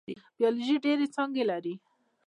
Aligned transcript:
بیولوژي 0.37 0.75
ډیرې 0.85 1.05
څانګې 1.15 1.43
لري 1.51 1.73